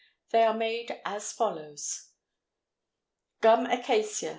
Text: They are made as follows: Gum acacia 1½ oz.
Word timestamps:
They 0.31 0.41
are 0.45 0.53
made 0.57 0.99
as 1.05 1.31
follows: 1.31 2.07
Gum 3.39 3.67
acacia 3.67 4.29
1½ 4.29 4.29
oz. 4.29 4.29